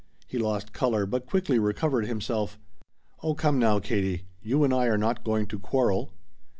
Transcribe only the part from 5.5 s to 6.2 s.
quarrel."